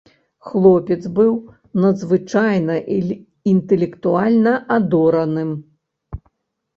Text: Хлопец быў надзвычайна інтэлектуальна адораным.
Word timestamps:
Хлопец 0.51 0.95
быў 1.17 1.33
надзвычайна 1.83 2.77
інтэлектуальна 3.51 4.53
адораным. 4.77 5.51